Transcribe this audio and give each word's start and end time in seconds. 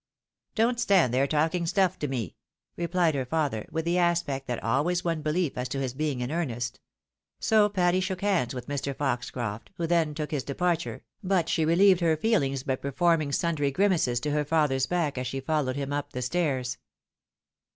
"Don't 0.55 0.79
stand 0.79 1.13
there, 1.13 1.27
talking 1.27 1.67
stuff 1.67 1.99
to 1.99 2.07
me," 2.07 2.35
replied 2.75 3.13
her 3.13 3.23
father, 3.23 3.67
with 3.71 3.85
the 3.85 3.99
aspect 3.99 4.47
that 4.47 4.63
always 4.63 5.03
won 5.03 5.21
belief 5.21 5.55
as 5.59 5.69
to 5.69 5.79
his 5.79 5.93
being 5.93 6.21
in 6.21 6.31
earnest. 6.31 6.79
So 7.39 7.69
Patty 7.69 7.99
shook 7.99 8.21
hands 8.21 8.55
with 8.55 8.67
Mr. 8.67 8.95
Foxcroft, 8.95 9.69
who 9.77 9.85
then 9.85 10.15
took 10.15 10.31
his 10.31 10.43
departure, 10.43 11.03
but 11.23 11.49
she 11.49 11.65
relieved 11.65 11.99
her 12.01 12.17
feelings 12.17 12.63
by 12.63 12.77
performing 12.77 13.31
sundry 13.31 13.69
grimaces 13.69 14.19
to 14.21 14.31
her 14.31 14.43
father's 14.43 14.87
back 14.87 15.19
as 15.19 15.27
she 15.27 15.39
followed 15.39 15.75
him 15.75 15.93
up 15.93 16.13
the 16.13 16.23
stairs. 16.23 16.79